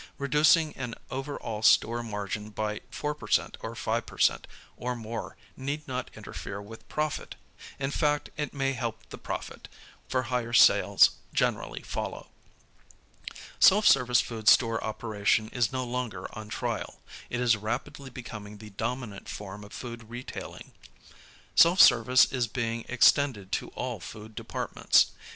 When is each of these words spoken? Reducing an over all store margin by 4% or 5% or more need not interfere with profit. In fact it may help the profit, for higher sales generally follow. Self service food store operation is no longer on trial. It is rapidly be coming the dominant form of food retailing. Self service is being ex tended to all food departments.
Reducing 0.17 0.75
an 0.77 0.95
over 1.11 1.37
all 1.37 1.61
store 1.61 2.01
margin 2.01 2.49
by 2.49 2.79
4% 2.91 3.13
or 3.59 3.75
5% 3.75 4.43
or 4.75 4.95
more 4.95 5.37
need 5.55 5.87
not 5.87 6.09
interfere 6.15 6.59
with 6.59 6.89
profit. 6.89 7.35
In 7.77 7.91
fact 7.91 8.31
it 8.35 8.51
may 8.51 8.73
help 8.73 9.07
the 9.09 9.19
profit, 9.19 9.67
for 10.09 10.23
higher 10.23 10.53
sales 10.53 11.11
generally 11.35 11.83
follow. 11.83 12.31
Self 13.59 13.85
service 13.85 14.21
food 14.21 14.47
store 14.47 14.83
operation 14.83 15.49
is 15.49 15.71
no 15.71 15.85
longer 15.85 16.25
on 16.35 16.49
trial. 16.49 16.99
It 17.29 17.39
is 17.39 17.55
rapidly 17.55 18.09
be 18.09 18.23
coming 18.23 18.57
the 18.57 18.71
dominant 18.71 19.29
form 19.29 19.63
of 19.63 19.71
food 19.71 20.09
retailing. 20.09 20.71
Self 21.53 21.79
service 21.79 22.25
is 22.33 22.47
being 22.47 22.89
ex 22.89 23.11
tended 23.11 23.51
to 23.51 23.67
all 23.75 23.99
food 23.99 24.33
departments. 24.33 25.11